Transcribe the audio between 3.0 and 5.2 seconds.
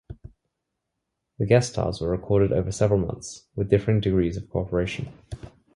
months, with differing degrees of cooperation.